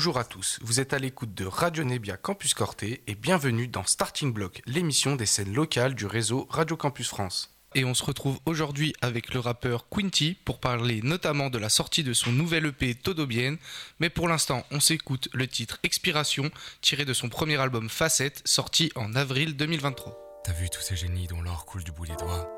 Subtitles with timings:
[0.00, 0.58] bonjour à tous.
[0.62, 5.14] Vous êtes à l'écoute de Radio Nebia Campus Corté et bienvenue dans Starting Block, l'émission
[5.14, 7.54] des scènes locales du réseau Radio Campus France.
[7.74, 12.02] Et on se retrouve aujourd'hui avec le rappeur Quinty pour parler notamment de la sortie
[12.02, 13.58] de son nouvel EP Todo Bien.
[13.98, 18.90] Mais pour l'instant, on s'écoute le titre Expiration, tiré de son premier album Facette, sorti
[18.94, 20.40] en avril 2023.
[20.44, 22.48] T'as vu tous ces génies dont l'or coule du bout des doigts?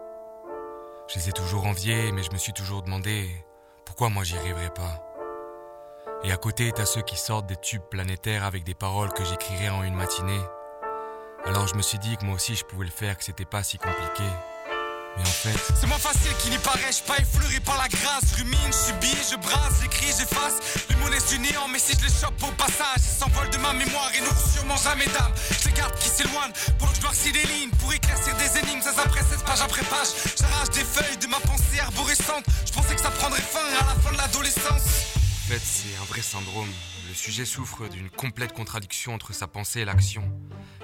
[1.13, 3.29] Je les ai toujours enviés, mais je me suis toujours demandé
[3.85, 5.12] pourquoi moi j'y arriverais pas.
[6.25, 9.71] Et à côté, t'as ceux qui sortent des tubes planétaires avec des paroles que j'écrirais
[9.71, 10.41] en une matinée.
[11.45, 13.65] Alors je me suis dit que moi aussi je pouvais le faire, que c'était pas
[13.65, 14.23] si compliqué.
[15.17, 15.59] Mais en fait.
[15.79, 18.33] C'est moins facile qu'il n'y paraît, je pas effleuré par la grâce.
[18.37, 20.87] Rumine, subis, je brasse, j'écris, j'efface.
[20.89, 23.73] Les monnaies du néant, mais si je les chope au passage, ils s'envolent de ma
[23.73, 25.35] mémoire et n'auront sûrement jamais d'âme.
[25.51, 28.81] Je les garde qui s'éloignent pendant que je noircis des lignes pour éclaircir des énigmes,
[28.81, 30.09] ça après 16 page après page.
[30.39, 32.45] J'arrache des feuilles de ma pensée arborescente.
[32.65, 35.22] Je pensais que ça prendrait fin à la fin de l'adolescence.
[35.45, 36.69] En fait, c'est un vrai syndrome.
[37.09, 40.23] Le sujet souffre d'une complète contradiction entre sa pensée et l'action.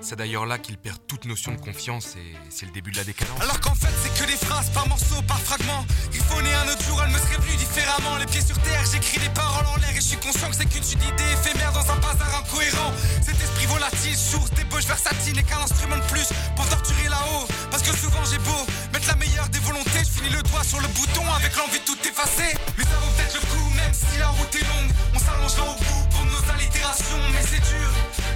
[0.01, 3.05] C'est d'ailleurs là qu'il perd toute notion de confiance et c'est le début de la
[3.05, 3.41] décadence.
[3.41, 5.87] Alors qu'en fait, c'est que des phrases par morceaux, par fragments.
[6.11, 8.17] Griffonné un autre jour, elle me serait venue différemment.
[8.17, 10.69] Les pieds sur terre, j'écris des paroles en l'air et je suis conscient que c'est
[10.69, 12.93] qu'une suite d'idées éphémères dans un bazar incohérent.
[13.25, 17.47] Cet esprit volatile, source d'ébauche versatile n'est qu'un instrument de plus pour torturer là-haut.
[17.71, 20.81] Parce que souvent j'ai beau mettre la meilleure des volontés, je finis le doigt sur
[20.81, 22.59] le bouton avec l'envie de tout effacer.
[22.77, 24.93] Mais ça vaut peut-être le coup, même si la route est longue.
[25.15, 27.89] On s'allongera au bout pour nos allitérations, mais c'est dur.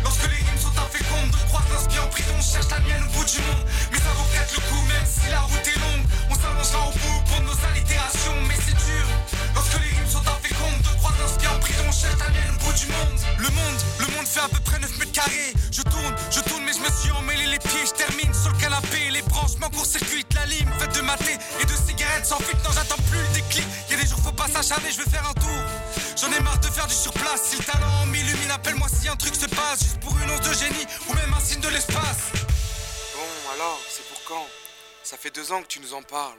[0.03, 3.25] Lorsque les rimes sont infécondes, de croire qu'un en prison cherche la mienne au bout
[3.25, 3.65] du monde.
[3.93, 6.07] Mais ça vaut peut-être le coup, même si la route est longue.
[6.59, 9.07] On s'allongera au bout pour nos allitérations, mais c'est dur.
[9.55, 12.73] Lorsque les rimes sont infécondes, de croire qu'un en prison cherche la mienne au bout
[12.73, 13.19] du monde.
[13.39, 15.53] Le monde, le monde fait à peu près 9 mètres carrés.
[15.71, 17.87] Je tourne, je tourne, mais je me suis emmêlé les pieds.
[17.87, 21.75] Je termine sur le canapé, les branches m'encourt-circuitent la lime faite de maté et de
[21.75, 22.63] cigarettes sans fuite.
[22.65, 23.67] Non, j'attends plus le déclic.
[23.91, 25.63] Y a des jours, faut pas s'acharner, je vais faire un tour.
[26.21, 27.43] J'en ai marre de faire du surplace.
[27.51, 29.81] Si le talent m'illumine, appelle-moi si un truc se passe.
[29.83, 32.31] Juste pour une once de génie ou même un signe de l'espace.
[33.15, 34.47] Bon, alors, c'est pour quand?
[35.05, 36.39] Ça fait deux ans que tu nous en parles.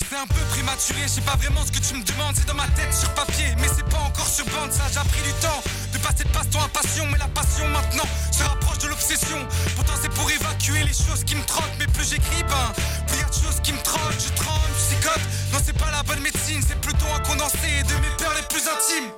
[0.00, 2.54] C'est un peu prématuré, je sais pas vraiment ce que tu me demandes, c'est dans
[2.54, 5.62] ma tête sur papier, mais c'est pas encore sur bande, ça j'ai pris du temps
[5.92, 9.46] de passer de passe-temps à passion, mais la passion maintenant se rapproche de l'obsession.
[9.76, 12.72] Pourtant c'est pour évacuer les choses qui me trottent, mais plus j'écris, ben
[13.08, 15.22] plus y a de choses qui me trottent, je tremble, je psychote.
[15.52, 18.64] Non c'est pas la bonne médecine, c'est plutôt un condensé de mes peurs les plus
[18.64, 19.12] intimes.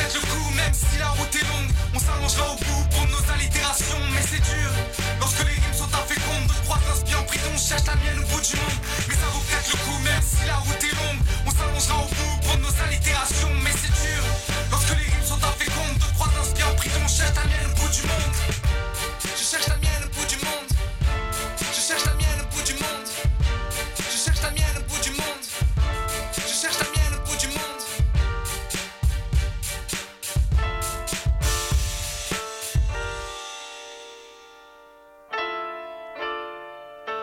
[0.00, 3.32] Peut-être le coup, même si la route est longue, on s'allongera au bout pour nos
[3.32, 4.70] allitérations, mais c'est dur.
[5.20, 8.40] Lorsque les rimes sont infécondes, de croire qu'un en prison cherche la mienne au bout
[8.40, 11.50] du monde, mais ça vaut peut-être le coup même si la route est longue, on
[11.50, 14.22] s'allongera au bout pour nos allitérations, mais c'est dur.
[14.70, 17.92] Lorsque les rimes sont infécondes, de croire qu'un en prison cherche la mienne au bout
[17.92, 18.59] du monde.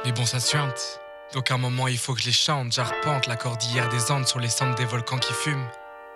[0.08, 1.02] Mais bon, ça suinte.
[1.34, 2.72] Donc à un moment, il faut que je les chante.
[2.72, 5.68] J'arpente la cordillère des Andes sur les cendres des volcans qui fument.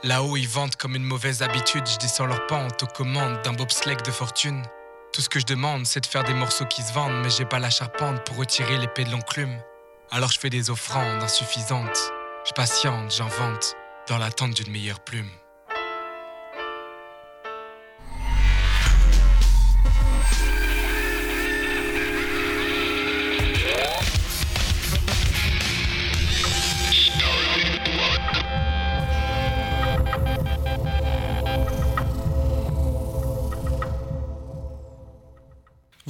[0.03, 1.85] Là-haut, ils vantent comme une mauvaise habitude.
[1.85, 4.63] Je descends leur pente aux commandes d'un bobsleigh de fortune.
[5.11, 7.43] Tout ce que je demande, c'est de faire des morceaux qui se vendent, mais j'ai
[7.43, 9.59] pas la charpente pour retirer l'épée de l'enclume.
[10.09, 12.13] Alors je fais des offrandes insuffisantes.
[12.47, 13.75] Je patiente, j'invente,
[14.07, 15.29] dans l'attente d'une meilleure plume.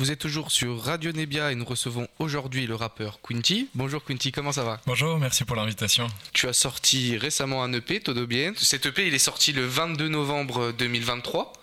[0.02, 3.70] Vous êtes toujours sur Radio Nebia et nous recevons aujourd'hui le rappeur Quinty.
[3.76, 4.82] Bonjour Quinty, comment ça va?
[4.88, 6.08] Bonjour, merci pour l'invitation.
[6.34, 8.52] Tu as sorti récemment un EP, Todo Bien.
[8.58, 11.54] Cet EP, il est sorti le 22 novembre 2023.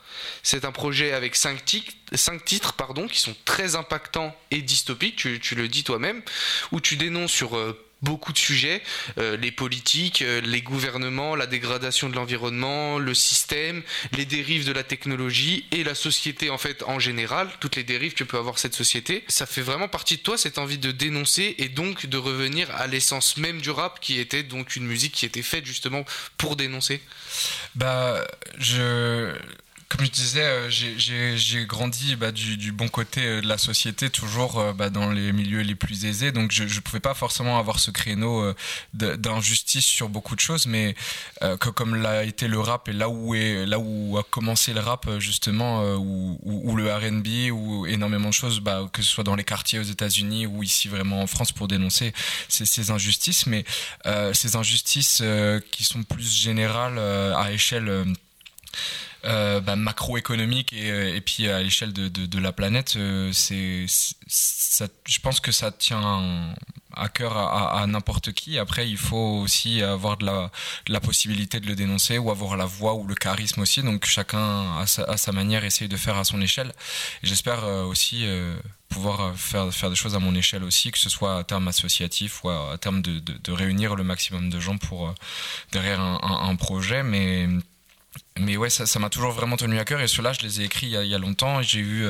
[0.44, 5.16] C'est un projet avec 5 titres, cinq titres pardon, qui sont très impactants et dystopiques,
[5.16, 6.22] tu, tu le dis toi-même,
[6.70, 8.82] où tu dénonces sur euh, beaucoup de sujets,
[9.18, 14.72] euh, les politiques, euh, les gouvernements, la dégradation de l'environnement, le système, les dérives de
[14.72, 18.58] la technologie et la société en fait en général, toutes les dérives que peut avoir
[18.58, 19.24] cette société.
[19.28, 22.86] Ça fait vraiment partie de toi cette envie de dénoncer et donc de revenir à
[22.86, 26.04] l'essence même du rap qui était donc une musique qui était faite justement
[26.36, 27.00] pour dénoncer?
[27.74, 28.26] Bah,
[28.58, 29.32] je
[29.88, 34.10] comme je disais, euh, j'ai- grandi bah, du, du bon côté euh, de la société,
[34.10, 36.30] toujours euh, bah, dans les milieux les plus aisés.
[36.30, 38.52] Donc, je ne pouvais pas forcément avoir ce créneau
[38.92, 40.94] d'injustice sur beaucoup de choses, mais
[41.42, 44.74] euh, que, comme l'a été le rap et là où, est, là où a commencé
[44.74, 49.24] le rap, justement, ou, ou, le RB, ou énormément de choses, bah, que ce soit
[49.24, 52.12] dans les quartiers aux États-Unis ou ici vraiment en France pour dénoncer
[52.48, 53.64] ces, ces injustices, mais
[54.06, 55.22] euh, ces injustices
[55.70, 58.04] qui sont plus générales à échelle.
[59.24, 65.18] Euh, bah, macroéconomique et, euh, et, puis à l'échelle de, la planète, euh, c'est, je
[65.20, 66.54] pense que ça tient
[66.94, 68.58] à cœur à, n'importe qui.
[68.60, 70.52] Après, il faut aussi avoir de la,
[70.86, 73.82] la, possibilité de le dénoncer ou avoir la voix ou le charisme aussi.
[73.82, 76.72] Donc chacun à sa, manière essaye de faire à son échelle.
[77.24, 78.24] J'espère aussi
[78.88, 82.44] pouvoir faire, faire des choses à mon échelle aussi, que ce soit à terme associatif
[82.44, 85.12] ou à, terme de, réunir le maximum de gens pour
[85.72, 87.02] derrière un, un, un projet.
[87.02, 87.48] Mais
[88.40, 90.00] mais ouais, ça m'a toujours vraiment tenu à cœur.
[90.00, 91.62] Et ceux-là, je les ai écrits il y a, longtemps.
[91.62, 92.06] J'ai eu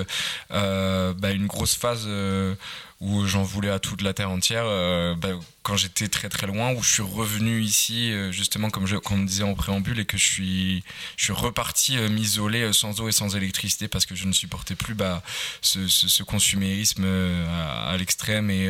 [0.51, 2.55] euh, bah, une grosse phase euh,
[3.01, 4.65] où j'en voulais à toute la terre entière.
[4.67, 5.31] Euh, bah,
[5.63, 9.55] quand j'étais très très loin, où je suis revenu ici, justement comme, on disait en
[9.55, 10.85] préambule, et que je suis,
[11.29, 15.23] reparti m'isoler sans eau et sans électricité parce que je ne supportais plus bah,
[15.61, 18.67] ce, consumérisme à, l'extrême et,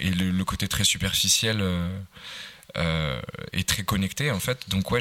[0.00, 1.62] le, côté très superficiel
[2.76, 3.20] euh,
[3.52, 4.68] est très connecté en fait.
[4.68, 5.00] Donc ouais,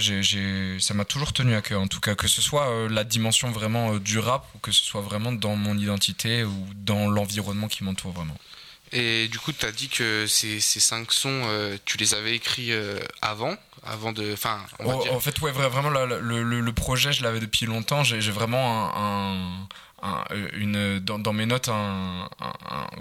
[0.79, 3.51] ça m'a toujours tenu à cœur en tout cas, que ce soit euh, la dimension
[3.51, 7.67] vraiment euh, du rap ou que ce soit vraiment dans mon identité ou dans l'environnement
[7.67, 8.37] qui m'entoure vraiment.
[8.93, 12.35] Et du coup, tu as dit que ces, ces cinq sons, euh, tu les avais
[12.35, 12.71] écrits
[13.21, 17.39] avant avant de enfin oh, en fait ouais vraiment le, le, le, projet je l'avais
[17.39, 19.67] depuis longtemps j'ai, vraiment un,
[20.03, 22.29] un, un, une dans, dans, mes notes un,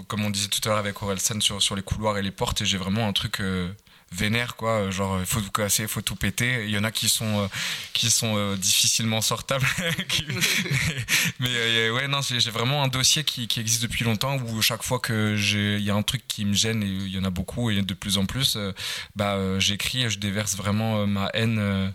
[0.07, 2.61] comme on disait tout à l'heure avec Orelsan sur, sur les couloirs et les portes
[2.61, 3.71] et j'ai vraiment un truc euh,
[4.11, 4.89] vénère quoi.
[4.91, 6.65] Genre il faut tout casser il faut tout péter.
[6.65, 7.47] Il y en a qui sont euh,
[7.93, 9.67] qui sont euh, difficilement sortables.
[11.39, 14.83] Mais euh, ouais non j'ai vraiment un dossier qui, qui, existe depuis longtemps où chaque
[14.83, 17.23] fois que j'ai il y a un truc qui me gêne et il y en
[17.23, 18.57] a beaucoup et de plus en plus
[19.15, 21.93] bah j'écris je déverse vraiment ma haine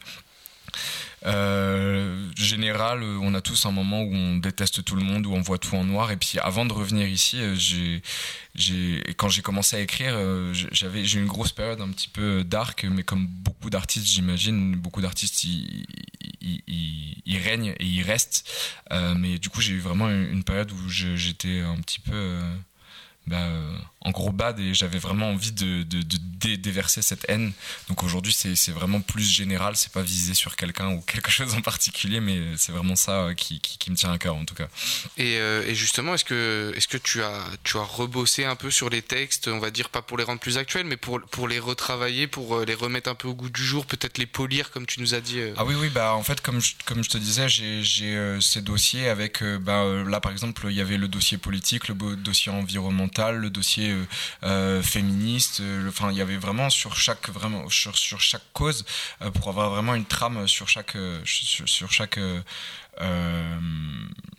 [1.25, 5.41] euh, général, on a tous un moment où on déteste tout le monde, où on
[5.41, 6.11] voit tout en noir.
[6.11, 8.01] Et puis avant de revenir ici, euh,
[9.17, 12.45] quand j'ai commencé à écrire, euh, j'avais, j'ai eu une grosse période un petit peu
[12.45, 15.87] dark, mais comme beaucoup d'artistes, j'imagine, beaucoup d'artistes, ils,
[17.39, 18.49] règnent et ils restent.
[18.91, 22.41] Mais du coup, j'ai eu vraiment une période où j'étais un petit peu
[23.27, 27.25] bah, euh, en gros bad et j'avais vraiment envie de, de, de dé déverser cette
[27.29, 27.53] haine.
[27.89, 31.61] Donc aujourd'hui, c'est vraiment plus général, c'est pas visé sur quelqu'un ou quelque chose en
[31.61, 34.55] particulier, mais c'est vraiment ça euh, qui, qui, qui, me tient à cœur en tout
[34.55, 34.69] cas.
[35.17, 38.55] Et, euh, et justement, est-ce que, est -ce que tu, as, tu as rebossé un
[38.55, 41.21] peu sur les textes, on va dire pas pour les rendre plus actuels, mais pour,
[41.23, 44.71] pour les retravailler, pour les remettre un peu au goût du jour, peut-être les polir
[44.71, 47.11] comme tu nous as dit Ah oui, oui, bah en fait, comme je, comme je
[47.11, 51.39] te disais, j'ai ces dossiers avec, bah, là par exemple, il y avait le dossier
[51.39, 54.07] politique, le dossier environnemental le dossier euh,
[54.45, 55.61] euh féministe.
[55.61, 58.85] Euh, enfin, il y avait vraiment sur chaque vraiment sur, chaque cause
[59.35, 62.19] pour avoir vraiment une trame sur chaque sur, chaque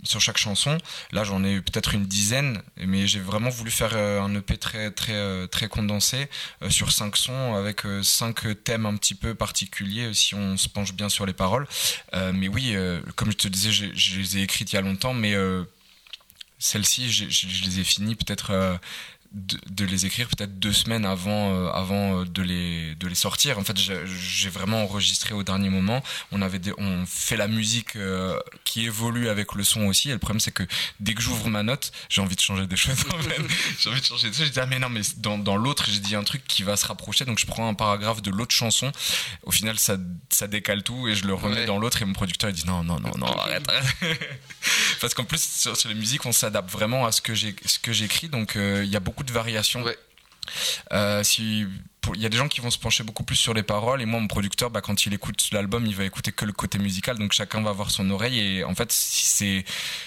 [0.03, 0.77] sur chaque chanson.
[1.11, 5.47] Là, j'en ai peut-être une dizaine, mais j'ai vraiment voulu faire un EP très très
[5.47, 6.29] très condensé
[6.69, 11.09] sur cinq sons avec cinq thèmes un petit peu particuliers si on se penche bien
[11.09, 11.67] sur les paroles.
[12.13, 12.75] mais oui,
[13.15, 15.35] comme je te disais, je les ai écrites il y a longtemps, mais
[16.59, 18.77] celles-ci, je, les ai finies peut-être euh,
[19.31, 23.15] de, de, les écrire peut-être deux semaines avant, euh, avant euh, de, les, de les
[23.15, 23.59] sortir.
[23.59, 26.03] En fait, j'ai vraiment enregistré au dernier moment.
[26.31, 30.09] On, avait des, on fait la musique euh, qui évolue avec le son aussi.
[30.09, 30.63] Et le problème, c'est que
[30.99, 32.95] dès que j'ouvre ma note, j'ai envie de changer des choses.
[33.79, 34.47] j'ai envie de changer des choses.
[34.47, 36.77] Je dis, ah, mais non, mais dans, dans l'autre, j'ai dit un truc qui va
[36.77, 37.25] se rapprocher.
[37.25, 38.91] Donc, je prends un paragraphe de l'autre chanson.
[39.43, 39.97] Au final, ça,
[40.29, 41.65] ça décale tout et je le remets ouais.
[41.65, 42.01] dans l'autre.
[42.01, 43.67] Et mon producteur, il dit, non, non, non, non, arrête.
[43.69, 44.19] arrête.
[45.01, 47.33] Parce qu'en plus, sur, sur, les musiques, on s'adapte vraiment à ce que
[47.93, 48.29] j'écris.
[48.29, 49.83] Donc, il euh, y a beaucoup de variations.
[49.83, 49.97] Ouais.
[50.93, 51.65] Euh, si
[52.15, 54.05] il y a des gens qui vont se pencher beaucoup plus sur les paroles et
[54.05, 57.17] moi mon producteur bah, quand il écoute l'album il va écouter que le côté musical
[57.17, 59.65] donc chacun va avoir son oreille et en fait c'est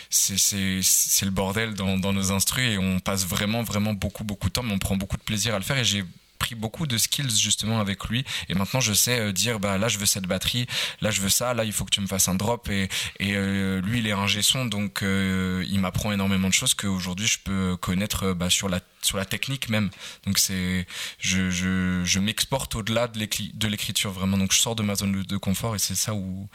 [0.09, 4.53] c'est le bordel dans, dans nos instrus et on passe vraiment vraiment beaucoup beaucoup de
[4.53, 6.05] temps mais on prend beaucoup de plaisir à le faire et j'ai
[6.39, 9.89] pris beaucoup de skills justement avec lui et maintenant je sais euh, dire bah là
[9.89, 10.67] je veux cette batterie
[11.03, 12.89] là je veux ça là il faut que tu me fasses un drop et,
[13.19, 17.27] et euh, lui il est un son donc euh, il m'apprend énormément de choses qu'aujourd'hui
[17.27, 19.91] je peux connaître bah, sur la sur la technique même.
[20.27, 20.87] Donc c'est
[21.19, 24.39] je, je, je m'exporte au-delà de l'écriture vraiment.
[24.39, 26.49] Donc je sors de ma zone de confort et c'est ça où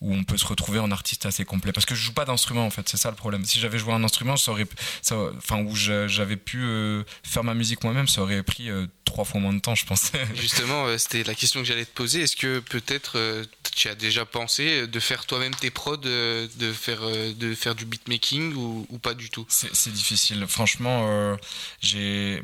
[0.00, 1.72] où on peut se retrouver en artiste assez complet.
[1.72, 2.88] Parce que je joue pas d'instrument en fait.
[2.88, 3.44] C'est ça le problème.
[3.44, 4.66] Si j'avais joué un instrument ça aurait
[5.02, 9.24] ça enfin où j'avais pu euh, faire ma musique moi-même ça aurait pris euh, trois
[9.24, 10.12] fois moins de temps je pense.
[10.34, 12.22] Justement euh, c'était la question que j'allais te poser.
[12.22, 17.54] Est-ce que peut-être tu as déjà pensé de faire toi-même tes prods de faire de
[17.54, 19.44] faire du beatmaking ou, ou pas du tout?
[19.48, 20.46] C'est difficile.
[20.48, 21.36] Franchement
[21.80, 21.89] j'ai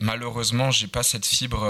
[0.01, 1.65] malheureusement j'ai pas cette fibre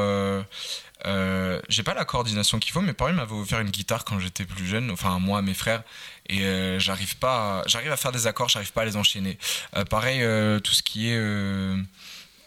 [1.05, 4.45] euh, j'ai pas la coordination qu'il faut, mais pareil m'avait offert une guitare quand j'étais
[4.45, 5.83] plus jeune, enfin moi, mes frères,
[6.29, 9.39] et euh, j'arrive pas, j'arrive à faire des accords, j'arrive pas à les enchaîner.
[9.77, 11.21] Euh, pareil, euh, tout ce qui est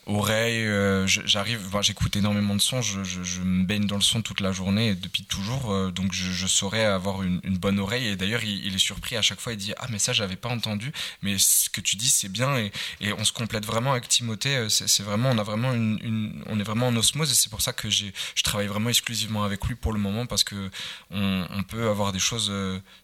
[0.09, 4.39] oreille, euh, j'arrive, j'écoute énormément de sons, je, je, me baigne dans le son toute
[4.39, 8.07] la journée depuis toujours, euh, donc je, je, saurais avoir une, une, bonne oreille.
[8.07, 10.49] Et d'ailleurs, il, est surpris à chaque fois, il dit ah mais ça j'avais pas
[10.49, 14.07] entendu, mais ce que tu dis c'est bien et, et, on se complète vraiment avec
[14.07, 14.55] Timothée.
[14.57, 17.49] Euh, c'est vraiment, on a vraiment une, une, on est vraiment en osmose et c'est
[17.49, 18.11] pour ça que je
[18.43, 20.69] travaille vraiment exclusivement avec lui pour le moment parce que
[21.11, 22.51] on, on peut avoir des choses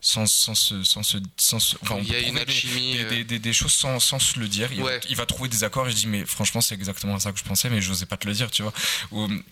[0.02, 3.54] sans sans se, sans se, sans enfin, il y a une alchimie, des, des, des,
[3.54, 4.72] choses sans, sans se le dire.
[4.74, 7.20] Il, va, il va trouver des accords et je dis mais franchement c'est exactement exactement
[7.20, 8.74] ça que je pensais, mais je n'osais pas te le dire, tu vois.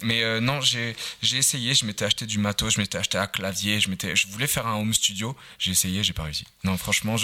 [0.02, 3.80] mais euh, non, j'ai essayé, je m'étais acheté du matos, je m'étais acheté un clavier,
[3.80, 6.46] je, je voulais faire un home studio, j'ai essayé, j'ai pas réussi.
[6.64, 7.16] Non, franchement,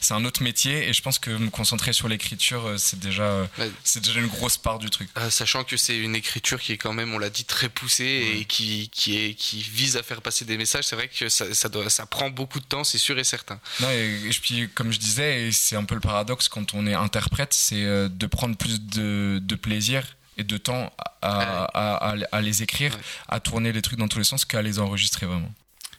[0.00, 3.24] c'est un autre métier et je pense que me concentrer sur l'écriture, euh, c'est déjà,
[3.24, 3.46] euh,
[3.84, 5.08] c'est déjà une grosse part du truc.
[5.30, 8.44] sachant que c'est une écriture qui est quand même, on l'a dit, très poussée et
[8.44, 11.68] qui, qui, est, qui vise à faire passer des messages, c'est vrai que ça, ça,
[11.68, 13.60] doit, ça prend beaucoup de temps, c'est sûr et certain.
[13.80, 17.52] Non, et, puis comme je disais, c'est un peu le paradoxe quand on est interprète,
[17.52, 22.96] c'est de prendre plus de, de plaisir et de temps à, à, les écrire,
[23.28, 25.52] à tourner les trucs dans tous les sens qu'à les enregistrer vraiment.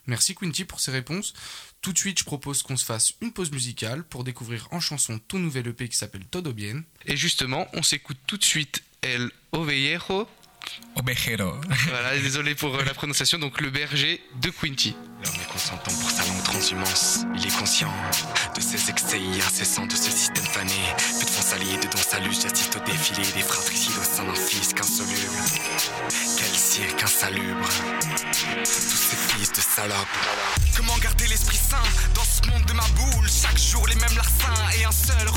[0.06, 1.34] Merci Quinty pour ces réponses.
[1.82, 5.20] Tout de suite, je propose qu'on se fasse une pause musicale pour découvrir en chanson
[5.20, 6.84] ton nouvel EP qui s'appelle Todo Bien.
[7.06, 9.30] Et justement, on s'écoute tout de suite El
[10.96, 11.62] Ovejero Obejero.
[11.90, 14.96] Voilà, désolé pour euh, la prononciation, donc le berger de Quinty.
[15.24, 17.26] L'homme est consentant pour sa longue transhumance.
[17.36, 17.92] Il est conscient
[18.56, 20.74] de ses excès incessants, de ce système fané.
[20.98, 24.74] Fait de salier, de dons salut, j'assiste au défilé des fratricides au sein d'un fils
[24.74, 25.38] qu'insoluble.
[26.38, 27.68] Quel cirque insalubre.
[28.64, 30.18] Tous ces fils de salopes.
[30.76, 31.84] Comment garder l'esprit sain
[32.14, 33.28] dans ce monde de ma boule?
[33.30, 35.28] Chaque jour les mêmes larcins et un seul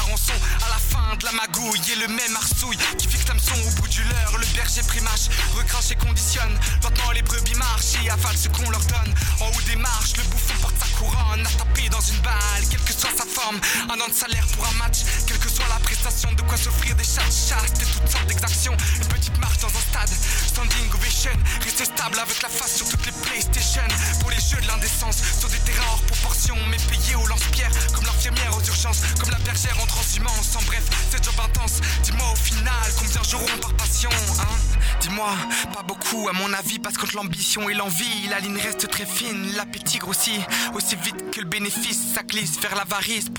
[0.00, 3.88] à la fin de la magouille est le même arsouille qui fixe l'hameçon au bout
[3.88, 4.38] du leurre.
[4.38, 6.58] Le berger primache, recrache et conditionne.
[6.82, 9.14] Maintenant les brebis marchent et avalent ce qu'on leur donne.
[9.40, 12.80] En haut des marches, le bouffon porte sa couronne, à taper dans une balle, quelle
[12.80, 13.60] que soit sa forme.
[13.90, 16.94] Un an de salaire pour un match, quelle que soit la prestation, de quoi s'offrir
[16.96, 18.76] des chasses chastes et toutes sortes d'exactions.
[19.02, 20.16] Une petite marche dans un stade,
[20.46, 23.82] standing ovation, rester stable avec la face sur toutes les PlayStation.
[24.20, 28.04] Pour les jeux de l'indécence, sur des terrains hors proportion, mais payés au lance-pierre, comme
[28.04, 30.56] l'infirmière aux urgences, comme la bergère en transhumance.
[30.56, 31.80] En bref, c'est job intense.
[32.02, 34.10] Dis-moi au final combien j'aurai par passion,
[34.40, 34.56] hein?
[35.00, 35.32] Dis-moi,
[35.72, 39.54] pas beaucoup à mon avis, parce que l'ambition et l'envie, la ligne reste très fine,
[39.56, 40.40] l'appétit grossit
[40.74, 43.30] aussi vite que le bénéfice, ça glisse vers l'avarice, a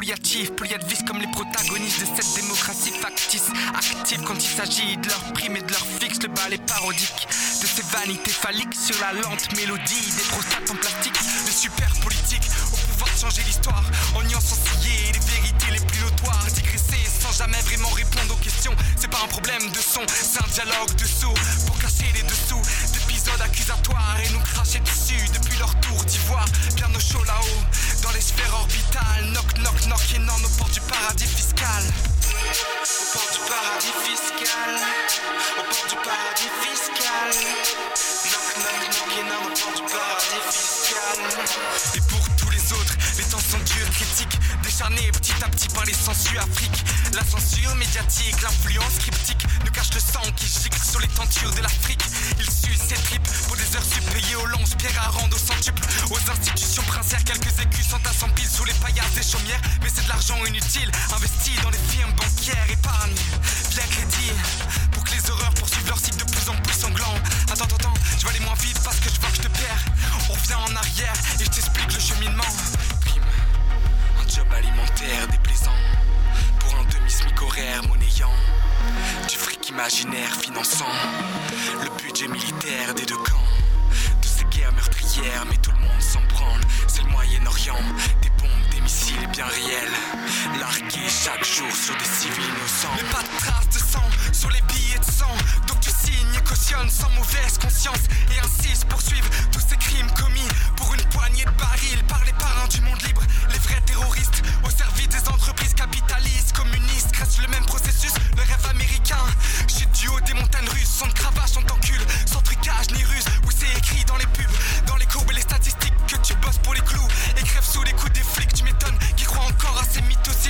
[0.55, 5.33] plus de comme les protagonistes de cette démocratie factice, active quand il s'agit de leur
[5.33, 7.27] prime et de leur fixe, le bal est parodique
[7.61, 11.13] de ces vanités phalliques sur la lente mélodie des prostates en plastique,
[11.45, 12.41] de super politique
[12.73, 13.83] au pouvoir de changer l'histoire
[14.15, 19.09] en y les vérités les plus notoires, digresser sans jamais vraiment répondre aux questions, c'est
[19.09, 21.33] pas un problème de son, c'est un dialogue de saut
[21.67, 22.61] pour cacher les dessous
[22.93, 28.11] d'épisodes accusatoires et nous cracher dessus depuis leur tour d'ivoire, bien au chaud là-haut, dans
[28.11, 31.83] les sphères orbitales, knock knock knock et non au port du paradis fiscal.
[32.31, 34.73] Au port du paradis fiscal,
[35.57, 37.31] au port du paradis fiscal,
[39.25, 41.19] knock du paradis fiscal.
[41.95, 42.60] Et pour tous les
[43.17, 46.83] les temps sont durs, critiques, décharnés petit à petit par les sensus Afrique.
[47.13, 51.61] La censure médiatique, l'influence cryptique nous cache le sang qui gicle sur les tentures de
[51.61, 52.03] l'Afrique.
[52.39, 55.81] Il suce ses tripes pour des heures suppayées aux longes pierres à rendre au centuple.
[56.11, 59.61] Aux institutions princières, quelques écus sont à 100 piles sous les paillasses des chaumières.
[59.83, 63.15] Mais c'est de l'argent inutile, investi dans les firmes bancaires, épargne,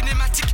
[0.08, 0.50] ces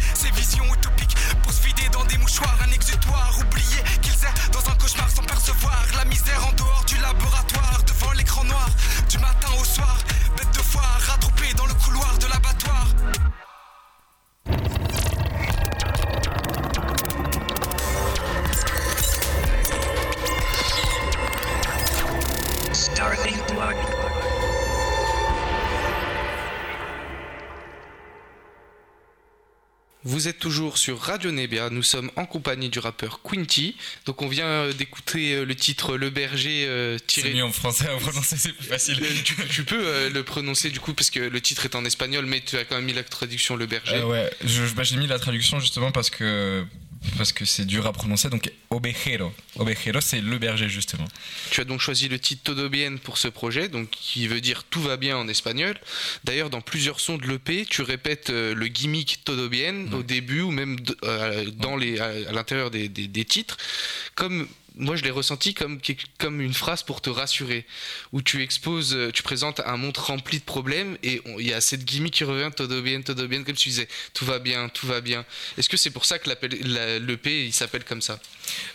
[30.57, 33.75] toujours sur Radio Nebia, nous sommes en compagnie du rappeur Quinty.
[34.07, 37.33] Donc on vient euh, d'écouter euh, le titre Le Berger euh, C'est tiré...
[37.35, 38.99] mieux en français à prononcer, c'est plus facile.
[39.23, 42.25] Tu, tu peux euh, le prononcer du coup parce que le titre est en espagnol
[42.25, 43.97] mais tu as quand même mis la traduction Le Berger.
[43.97, 46.65] Euh, ouais, je- bah, j'ai mis la traduction justement parce que
[47.17, 48.29] parce que c'est dur à prononcer.
[48.29, 51.05] Donc obejero, obejero, c'est le berger justement.
[51.51, 54.63] Tu as donc choisi le titre Todo Bien pour ce projet, donc qui veut dire
[54.63, 55.75] tout va bien en espagnol.
[56.23, 60.41] D'ailleurs, dans plusieurs sons de l'EP, tu répètes euh, le gimmick Todo Bien au début
[60.41, 63.57] ou même euh, dans les, à, à l'intérieur des, des- des titres.
[64.15, 64.47] Comme
[64.77, 65.79] moi, je l'ai ressenti comme,
[66.19, 67.65] comme une phrase pour te rassurer,
[68.11, 71.61] où tu exposes, euh, tu présentes un monde rempli de problèmes et il y a
[71.61, 74.87] cette gimmick qui revient Todo Bien, Todo Bien, comme tu disais, tout va bien, tout
[74.87, 75.25] va bien.
[75.57, 78.19] Est-ce que c'est pour ça que l'EP il s'appelle comme ça?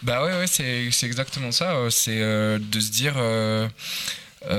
[0.03, 1.75] Bah ouais, ouais, c'est exactement ça.
[1.77, 3.15] euh, C'est euh, de se dire,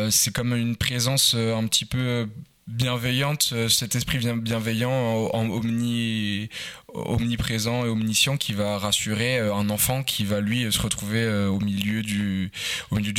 [0.09, 2.27] c'est comme une présence un petit peu
[2.67, 6.49] bienveillante, cet esprit bien- bienveillant, en, en omni,
[6.93, 11.47] omniprésent et omniscient qui va rassurer euh, un enfant qui va lui se retrouver euh,
[11.47, 12.51] au milieu du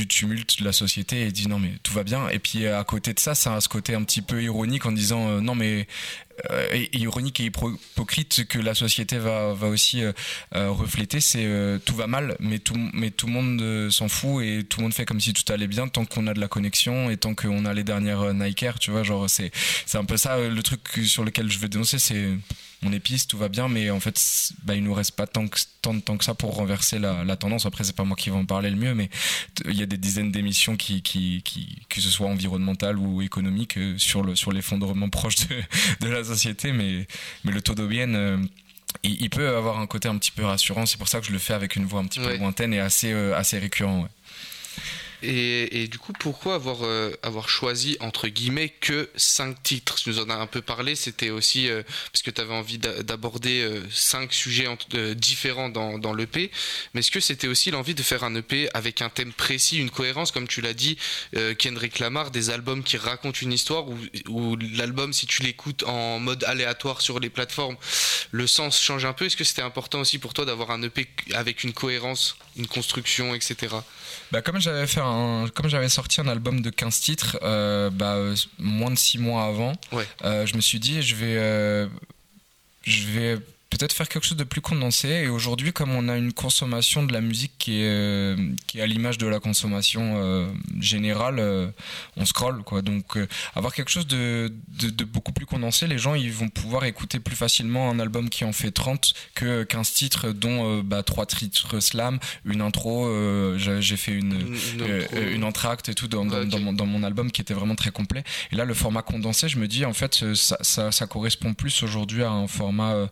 [0.09, 2.29] tumulte de la société et dit non mais tout va bien.
[2.29, 4.87] Et puis euh, à côté de ça ça a ce côté un petit peu ironique
[4.87, 5.87] en disant non mais
[6.93, 10.03] ironique et hypo- hypocrite que la société va, aussi
[10.53, 11.49] refléter, c'est
[11.85, 14.95] tout va mal, mais tout, mais tout le monde s'en fout et tout le monde
[14.95, 17.65] fait comme si tout allait bien tant qu'on a de la connexion et tant qu'on
[17.67, 19.53] a les dernières Nike Air, tu vois, genre c'est
[19.87, 22.31] c'est un peu ça le truc sur lequel je veux dénoncer, c'est
[22.85, 24.21] on piste, tout va bien, mais en fait,
[24.65, 27.25] bah, il nous reste pas tant, que, tant de temps que ça pour renverser la,
[27.25, 27.67] la tendance.
[27.67, 29.09] Après, c'est pas moi qui vais en parler le mieux, mais
[29.67, 33.77] il y a des dizaines d'émissions qui, qui, qui, que ce soit environnementales ou économiques,
[33.79, 35.63] euh, sur le sur l'effondrement proche de,
[36.01, 37.07] de la société, mais
[37.45, 38.15] mais le taux d'aubienne.
[38.17, 38.39] euh,
[39.03, 41.33] il, il peut avoir un côté un petit peu rassurant, c'est pour ça que je
[41.33, 42.39] le fais avec une voix un petit peu Ouais.
[42.39, 44.03] lointaine et assez, euh, assez récurrent.
[44.03, 44.09] ouais.
[45.27, 49.97] Et, du coup, pourquoi avoir, euh, avoir choisi, entre guillemets, que 5 titres?
[49.97, 51.83] Tu nous en as un peu parlé, c'était aussi euh,
[52.13, 56.51] parce que tu avais envie d'a- d'aborder 5 sujets en- euh, différents dans, dans l'EP,
[56.93, 59.91] mais est-ce que c'était aussi l'envie de faire un EP avec un thème précis, une
[59.91, 60.97] cohérence, comme tu l'as dit,
[61.37, 63.85] euh, Kendrick Lamar, des albums qui racontent une histoire,
[64.29, 67.77] ou l'album, si tu l'écoutes en mode aléatoire sur les plateformes,
[68.31, 69.27] le sens change un peu?
[69.27, 73.35] Est-ce que c'était important aussi pour toi d'avoir un EP avec une cohérence, une construction,
[73.35, 73.75] etc.
[74.33, 75.05] Bah, comme j'avais fait un,
[75.55, 78.17] comme j'avais sorti un album de 15 titres, euh, bah,
[78.59, 80.07] moins de 6 mois avant, Ouais.
[80.25, 81.87] euh, je me suis dit, je vais, euh,
[82.83, 83.39] je vais
[83.77, 85.09] peut-être faire quelque chose de plus condensé.
[85.09, 88.83] Et aujourd'hui, comme on a une consommation de la musique qui est, euh, qui est
[88.83, 90.49] à l'image de la consommation euh,
[90.81, 91.69] générale, euh,
[92.17, 92.83] on scrolle, quoi.
[92.83, 96.49] Donc, euh, avoir quelque chose de, de, de beaucoup plus condensé, les gens, ils vont
[96.49, 101.03] pouvoir écouter plus facilement un album qui en fait 30 que 15 titres, dont bah,
[101.03, 103.09] 3 titres slam, une intro,
[103.59, 104.57] j'ai fait une,
[105.35, 108.25] Une- entracte et tout dans, dans, mon, dans mon album qui était vraiment très complet.
[108.53, 111.83] Et là, le format condensé, je me dis, en fait, ça, ça, ça correspond plus
[111.83, 113.07] aujourd'hui à un format euh,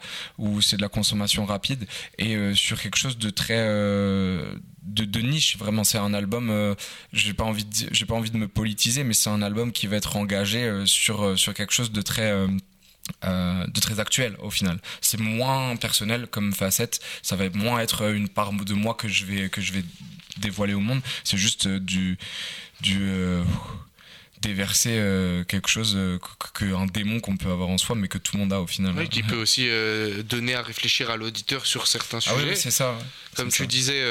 [0.53, 1.87] où c'est de la consommation rapide
[2.19, 3.59] et euh, sur quelque chose de très.
[3.59, 6.75] euh, de, niche vraiment c'est un album euh,
[7.13, 9.97] j'ai pas envie j'ai pas envie de me politiser mais c'est un album qui va
[9.97, 12.33] être engagé sur sur quelque chose de très
[13.23, 14.81] de très actuel au final.
[15.01, 19.25] C'est moins personnel comme facette, ça va moins être une part de moi que je
[19.25, 19.85] vais que je vais
[20.39, 21.01] dévoiler au monde.
[21.25, 22.19] C'est juste du
[22.81, 23.09] du
[24.43, 28.09] déverser euh, quelque chose euh, que- que un démon qu'on peut avoir en soi, mais
[28.09, 28.93] que tout le monde a au final.
[28.97, 32.51] Oui, qui peut aussi euh, donner à réfléchir à l'auditeur sur certains Ah sujets.
[32.51, 32.99] oui, c'est ça.
[33.37, 33.67] Comme tu ça.
[33.67, 34.03] disais,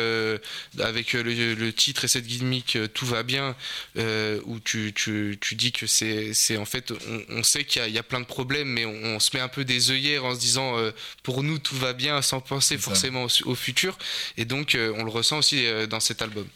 [0.80, 3.56] avec le, le titre et cette gimmick, tout va bien,
[3.98, 7.88] où tu, tu, tu dis que c'est en fait, on, on sait qu'il y, a-
[7.88, 10.26] il y a plein de problèmes, mais on, on se met un peu des œillères
[10.26, 10.76] en se disant,
[11.24, 13.98] pour nous, tout va bien, sans penser forcément au, au futur.
[14.38, 16.48] Et donc, on le ressent aussi dans cet album.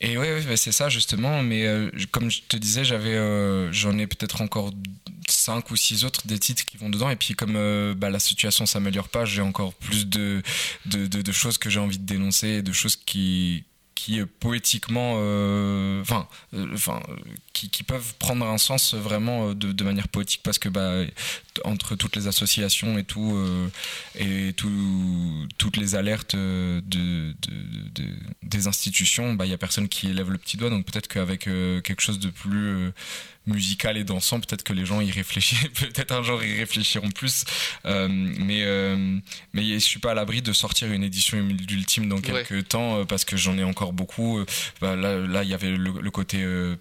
[0.00, 1.42] Et ouais, ouais, bah, c'est ça justement.
[1.42, 4.72] Mais euh, comme je te disais, j'avais, euh, j'en ai peut-être encore
[5.28, 7.10] cinq ou six autres des titres qui vont dedans.
[7.10, 10.42] Et puis comme euh, bah, la situation s'améliore pas, j'ai encore plus de,
[10.86, 13.64] de, de, de choses que j'ai envie de dénoncer, de choses qui
[13.96, 17.16] qui euh, poétiquement, euh, enfin, euh, enfin, euh,
[17.52, 21.02] qui, qui peuvent prendre un sens vraiment euh, de, de manière poétique parce que bah,
[21.64, 23.68] entre toutes les associations et tout euh,
[24.14, 27.34] et tout, toutes les alertes de, de-
[27.94, 30.70] de- des institutions, bah, il y a personne qui élève le petit doigt.
[30.70, 32.92] Donc peut-être qu'avec quelque chose de plus
[33.46, 37.44] musical et dansant, peut-être que les gens y réfléchissent, peut-être un jour y réfléchiront plus.
[37.84, 39.18] Euh, mais euh,
[39.52, 43.04] mais je suis pas à l'abri de sortir une édition d'Ultime dans quelques temps euh,
[43.04, 44.38] parce que j'en ai encore beaucoup.
[44.38, 44.46] Euh,
[44.80, 46.76] bah, là, là, il y avait le, le côté euh,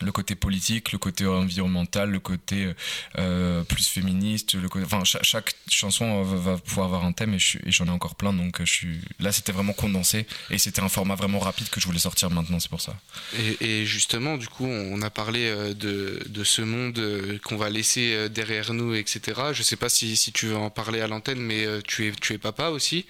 [0.00, 2.72] le côté politique, le côté environnemental, le côté
[3.18, 7.34] euh, plus féministe, le côté, enfin chaque, chaque chanson va, va, pouvoir avoir un thème
[7.34, 10.88] et j'en ai encore plein donc je suis là c'était vraiment condensé et c'était un
[10.88, 12.96] format vraiment rapide que je voulais sortir maintenant c'est pour ça.
[13.38, 17.56] Et, et, justement du coup on a parlé euh, de, de ce monde euh, qu'on
[17.56, 19.40] va laisser derrière nous etc.
[19.52, 22.34] Je sais pas si, si tu veux en parler à l'antenne mais tu es tu
[22.34, 23.06] es papa aussi.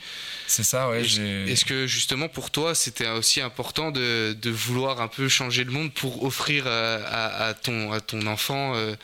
[0.46, 1.02] C'est ça ouais.
[1.02, 5.70] Est-ce que justement pour toi c'était aussi important de, de vouloir un peu changer le
[5.70, 8.94] monde pour offrir à, ton enfant euh,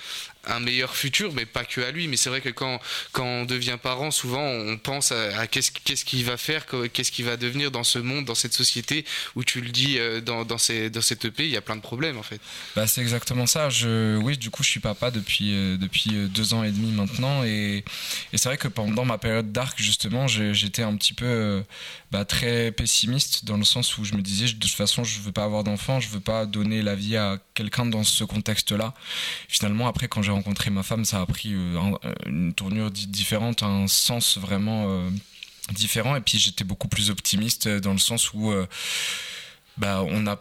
[0.46, 2.08] un meilleur futur, mais pas que à lui.
[2.08, 2.80] Mais c'est vrai que quand,
[3.12, 7.36] quand on devient parent, souvent on pense à, qu'est-ce qu'il va faire, qu'est-ce qu'il va
[7.36, 9.04] devenir dans ce monde, dans cette société
[9.34, 11.76] où tu le dis euh, dans, dans, ces, dans cette EP, il y a plein
[11.76, 12.40] de problèmes en fait.
[12.74, 13.70] Bah, c'est exactement ça.
[13.70, 16.92] Je, oui, du coup, je suis papa depuis, euh, depuis euh, deux ans et demi
[16.92, 17.44] maintenant.
[17.44, 17.84] Et,
[18.32, 21.62] et c'est vrai que pendant ma période d'arc, justement, j'étais un petit peu
[22.10, 25.32] bah, très pessimiste dans le sens où je me disais, de toute façon, je veux
[25.32, 28.94] pas avoir d'enfant, je veux pas donner la vie à quelqu'un dans ce contexte-là.
[29.48, 33.62] Finalement, après, quand j'ai rencontré ma femme, ça a pris euh, euh, une tournure différente,
[33.62, 35.10] un sens vraiment euh,
[35.72, 36.14] différent.
[36.14, 38.52] Et puis j'étais beaucoup plus optimiste dans le sens où
[39.78, 40.38] bah, on a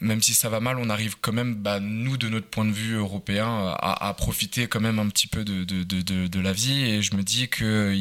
[0.00, 2.72] même si ça va mal, on arrive quand même, bah, nous, de notre point de
[2.72, 6.84] vue européen, à, profiter quand même un petit peu de, de, de, la vie.
[6.84, 7.94] Et je me dis que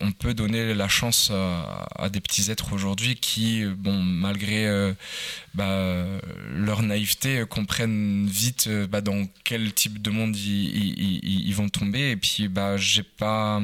[0.00, 4.92] on peut donner la chance à, des petits êtres aujourd'hui qui, bon, malgré
[5.54, 6.04] bah,
[6.54, 12.10] leur naïveté, comprennent vite bah, dans quel type de monde ils, vont tomber.
[12.10, 13.60] Et puis, j'ai pas.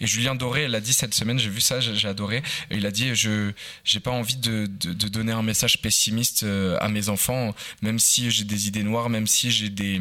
[0.00, 2.42] Et Julien Doré l'a dit cette semaine, j'ai vu ça, j'ai adoré.
[2.70, 3.52] il a dit Je
[3.84, 8.30] j'ai pas envie de, de, donner un message pessimiste euh, à mes enfants, même si
[8.30, 10.00] j'ai des idées noires, même si j'ai des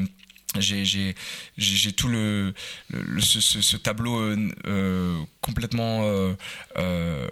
[0.60, 1.16] j'ai
[1.96, 2.54] tout le,
[3.20, 7.28] ce, tableau euh, euh, complètement euh,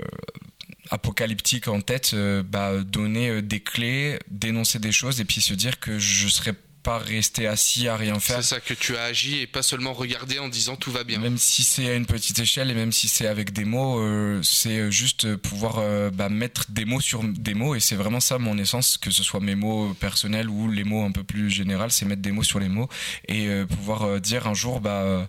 [0.89, 5.99] apocalyptique en tête, bah, donner des clés, dénoncer des choses et puis se dire que
[5.99, 8.37] je serais pas rester assis à rien faire.
[8.37, 11.19] C'est ça que tu as agi et pas seulement regarder en disant tout va bien.
[11.19, 14.41] Même si c'est à une petite échelle et même si c'est avec des mots, euh,
[14.43, 18.37] c'est juste pouvoir euh, bah, mettre des mots sur des mots et c'est vraiment ça
[18.37, 21.89] mon essence, que ce soit mes mots personnels ou les mots un peu plus généraux,
[21.89, 22.89] c'est mettre des mots sur les mots
[23.27, 25.25] et euh, pouvoir dire un jour bah euh,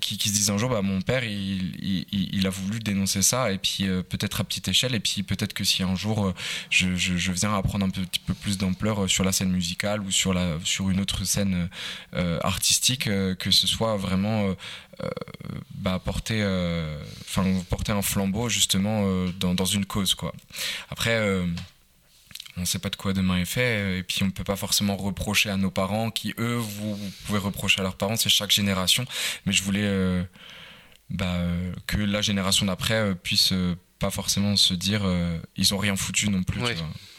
[0.00, 3.58] qui, qui, se disent un jour bah, mon père il, a voulu dénoncer ça et
[3.58, 6.34] puis euh, peut-être à petite échelle et puis peut-être que si un jour euh,
[6.70, 10.34] je, viens à prendre un petit peu plus d'ampleur sur la scène musicale ou sur,
[10.34, 11.68] la, sur une autre scène
[12.42, 14.54] artistique que ce soit vraiment
[15.74, 16.44] bah, porter,
[17.68, 20.32] porter un flambeau justement dans, dans une cause quoi.
[20.90, 21.44] Après
[22.56, 24.56] on ne sait pas de quoi demain est fait et puis on ne peut pas
[24.56, 28.50] forcément reprocher à nos parents qui eux vous, pouvez reprocher à leurs parents c'est chaque
[28.50, 29.04] génération.
[29.46, 30.22] Mais je voulais euh,
[31.10, 31.40] bah,
[31.86, 35.02] que la génération d'après euh, puisse euh, pas forcément se dire
[35.56, 36.60] ils ont rien foutu non plus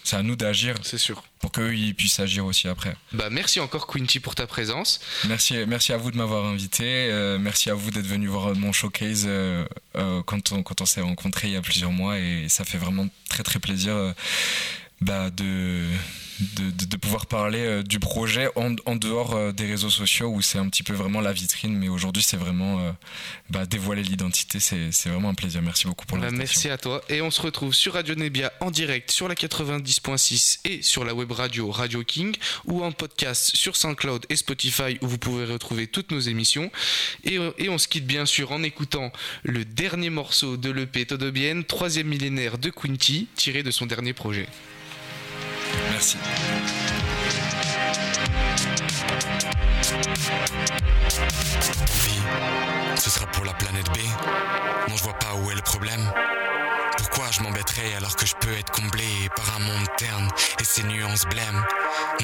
[0.04, 1.24] c'est à nous d'agir c'est sûr.
[1.39, 2.93] pour qu'eux ils puissent agir aussi après.
[3.13, 5.00] Bah merci encore Quinty pour ta présence.
[5.30, 9.30] Merci merci à vous de m'avoir invité merci à vous d'être venu voir mon showcase
[9.93, 13.08] quand on, quand on s'est rencontrés il y a plusieurs mois et ça fait vraiment
[13.30, 14.13] très très plaisir
[15.04, 15.84] bah, de,
[16.39, 20.42] de, de, pouvoir parler euh, du projet en, en dehors euh, des réseaux sociaux où
[20.42, 21.76] c'est un petit peu vraiment la vitrine.
[21.78, 22.92] Mais aujourd'hui, c'est vraiment euh,
[23.50, 24.60] bah, dévoiler l'identité.
[24.60, 25.62] C'est vraiment un plaisir.
[25.62, 26.54] Merci beaucoup pour bah, l'invitation.
[26.54, 27.02] Merci à toi.
[27.10, 31.13] Et on se retrouve sur Radio Nebia en direct sur la 90.6 et sur la
[31.13, 32.36] web radio Radio King
[32.66, 36.72] ou en podcast sur SoundCloud et Spotify où vous pouvez retrouver toutes nos émissions.
[37.26, 39.12] Et, et on se quitte bien sûr en écoutant
[39.44, 44.48] le dernier morceau de l'EP Todobienne, troisième millénaire de Quinty, tiré de son dernier projet.
[45.91, 46.17] Merci.
[52.05, 52.21] Oui,
[52.95, 53.97] ce sera pour la planète B.
[54.89, 56.12] Non, je vois pas où est le problème.
[57.13, 60.28] Pourquoi je m'embêterais alors que je peux être comblé par un monde terne
[60.60, 61.63] et ses nuances blêmes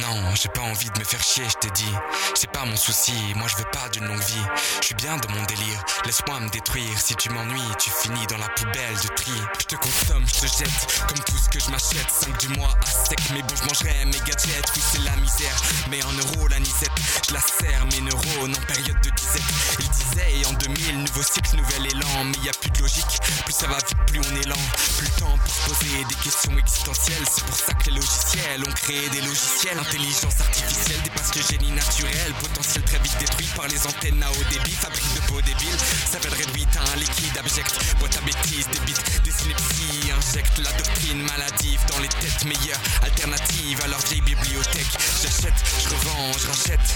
[0.01, 1.93] Non, j'ai pas envie de me faire chier, je t'ai dit.
[2.33, 4.45] C'est pas mon souci, moi je veux pas d'une longue vie.
[4.81, 6.99] Je suis bien dans mon délire, laisse-moi me détruire.
[6.99, 9.31] Si tu m'ennuies, tu finis dans la poubelle de tri.
[9.59, 12.09] Je te consomme, je te jette, comme tout ce que je m'achète.
[12.09, 14.71] 5 du mois à sec, mais bon, je mangerai mes gadgets.
[14.75, 16.89] Oui, c'est la misère, mais en euros, la nisette.
[17.27, 19.43] Je la serre, mes neurones en période de disette.
[19.79, 22.23] Il disait, en 2000, nouveau cycle, nouvel élan.
[22.25, 24.55] Mais y a plus de logique, plus ça va vite, plus on est lent.
[24.97, 27.25] Plus le temps pour se poser des questions existentielles.
[27.29, 29.77] C'est pour ça que les logiciels ont créé des logiciels.
[29.79, 32.33] Intelligence artificielle dépasse le génie naturel.
[32.39, 34.75] Potentiel très vite détruit par les antennes à haut débit.
[34.75, 35.79] Fabrique de beaux débiles.
[36.09, 37.73] S'appelle réduite à un liquide abject.
[37.99, 40.11] Boîte à bêtises, des bits, des synapsies.
[40.11, 42.81] Injecte la doctrine maladive dans les têtes meilleures.
[43.03, 44.93] Alternative à leur vieille bibliothèque.
[45.21, 46.87] J'achète, je revends, je rachète.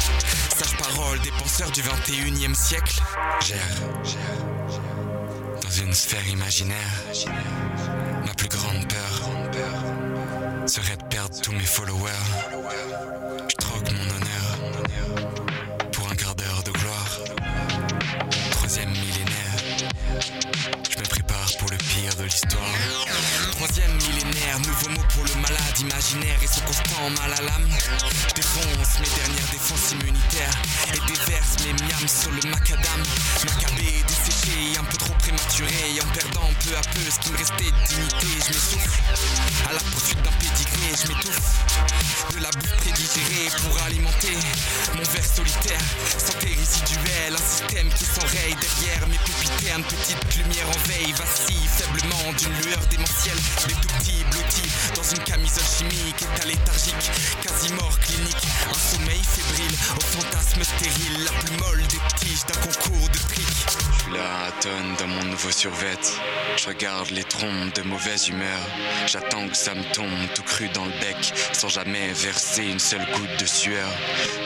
[0.58, 3.02] Sage parole des penseurs du 21 e siècle.
[3.42, 3.60] Gère,
[4.04, 4.93] gère
[5.64, 7.04] dans une sphère imaginaire.
[8.26, 12.12] Ma plus grande peur serait de perdre tous mes followers.
[13.50, 14.58] Je troque mon honneur
[15.92, 17.20] pour un quart d'heure de gloire.
[18.52, 19.56] Troisième millénaire,
[20.90, 22.63] je me prépare pour le pire de l'histoire.
[24.54, 27.70] Millénaire, nouveau mot pour le malade imaginaire et ce constant mal à l'âme.
[28.36, 30.58] Défonce mes dernières défenses immunitaires
[30.94, 33.04] et déverse mes miams sur le macadam.
[33.46, 37.72] Macabé, desséché, un peu trop prématuré, en perdant peu à peu ce qui me restait
[37.72, 38.28] de dignité.
[38.46, 39.02] Je m'essouffle
[39.70, 41.64] à la poursuite d'un pédigré, je m'étouffe
[42.36, 44.38] de la bouffe prédigérée pour alimenter
[44.96, 45.82] mon verre solitaire.
[46.18, 52.34] Santé résiduelle, un système qui s'enraye derrière mes pupitaines, petite lumière en veille, vacille faiblement
[52.38, 53.40] d'une lueur démentielle.
[53.68, 53.94] Des tout
[54.96, 58.36] dans une camisole chimique, état léthargique, quasi mort clinique.
[58.70, 63.48] Un sommeil fébrile, au fantasme stérile, la plus molle des tiges d'un concours de trick.
[63.68, 65.98] Je suis là à tonne dans mon nouveau survêt.
[66.58, 68.60] Je regarde les trompes de mauvaise humeur.
[69.08, 73.06] J'attends que ça me tombe tout cru dans le bec, sans jamais verser une seule
[73.14, 73.90] goutte de sueur.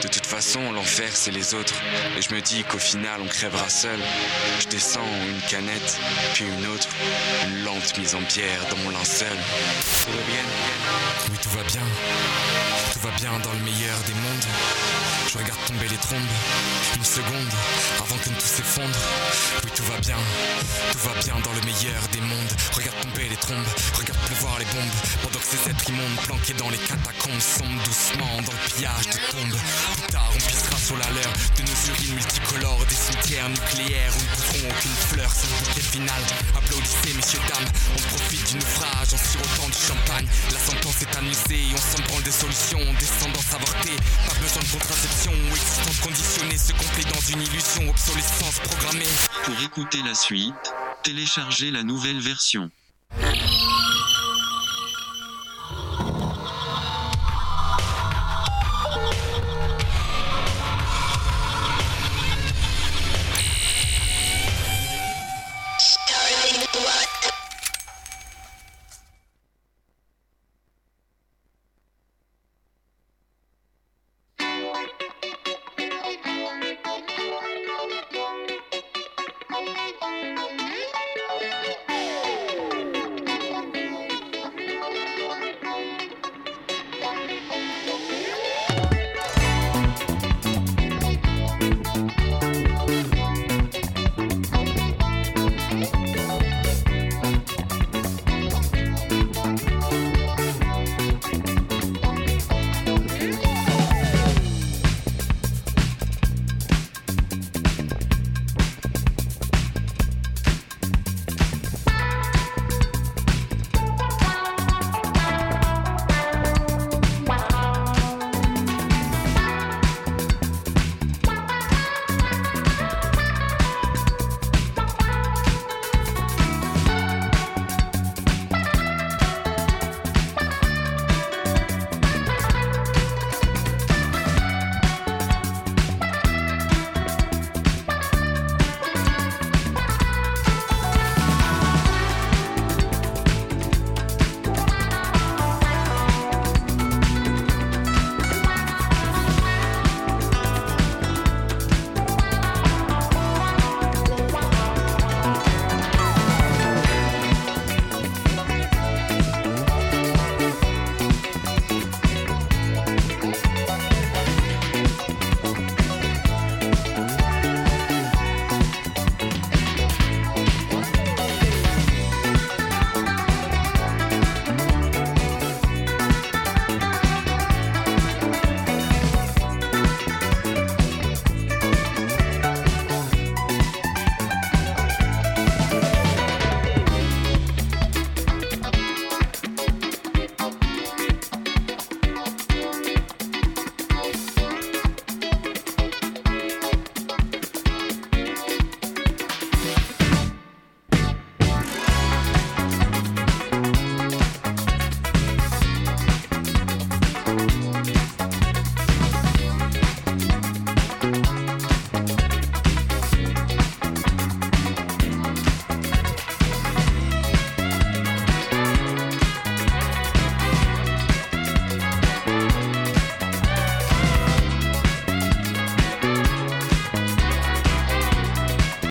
[0.02, 1.74] De toute façon, l'enfer c'est les autres.
[2.16, 3.98] Et je me dis qu'au final, on crèvera seul.
[4.60, 5.98] Je descends une canette,
[6.34, 6.88] puis une autre.
[7.48, 9.36] Une lente mise en pierre dans mon linceul.
[11.30, 11.82] Oui, tout va bien.
[12.92, 14.46] Tout va bien dans le meilleur des mondes.
[15.30, 16.32] Je regarde tomber les trombes.
[16.96, 17.50] Une seconde
[17.98, 18.98] avant que tout s'effondre.
[19.64, 20.16] Oui, tout va bien.
[20.92, 22.52] Tout va bien dans le meilleur des mondes.
[22.72, 23.68] Regarde tomber les trombes.
[23.94, 24.96] Regarde pleuvoir les bombes.
[25.22, 29.18] Pendant que ces êtres immondes planqués dans les catacombes sombrent doucement dans le pillage de
[29.32, 29.58] tombes.
[29.58, 34.22] Plus tard, on pissera sur la leur de nos urines multicolores, des cimetières nucléaires où
[34.22, 35.30] ne poudront aucune fleur.
[35.34, 36.22] C'est le bouquet final.
[36.56, 37.68] Applaudissez, messieurs, dames.
[37.96, 40.27] On profite du naufrage en sirotant du champagne.
[40.52, 41.60] La sentence est annoncée.
[41.74, 42.80] On s'en branle des solutions.
[42.98, 43.96] Descendance avortée.
[44.26, 46.58] Pas besoin de contraception existence conditionnée.
[46.58, 47.90] Se complet dans une illusion.
[47.90, 49.04] Obsolescence programmée.
[49.44, 50.54] Pour écouter la suite,
[51.02, 52.70] téléchargez la nouvelle version.